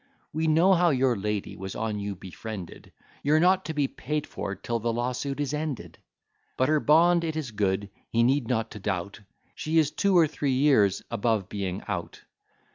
We 0.33 0.47
know 0.47 0.73
how 0.73 0.89
your 0.89 1.15
lady 1.15 1.55
was 1.55 1.75
on 1.75 1.99
you 1.99 2.15
befriended; 2.15 2.91
You're 3.21 3.39
not 3.39 3.65
to 3.65 3.73
be 3.75 3.87
paid 3.87 4.25
for 4.25 4.55
'till 4.55 4.79
the 4.79 4.91
lawsuit 4.91 5.39
is 5.39 5.53
ended: 5.53 5.99
But 6.57 6.69
her 6.69 6.79
bond 6.79 7.23
it 7.23 7.35
is 7.35 7.51
good, 7.51 7.91
he 8.09 8.23
need 8.23 8.47
not 8.47 8.71
to 8.71 8.79
doubt; 8.79 9.19
She 9.53 9.77
is 9.77 9.91
two 9.91 10.17
or 10.17 10.25
three 10.25 10.53
years 10.53 11.03
above 11.11 11.49
being 11.49 11.83
out. 11.87 12.23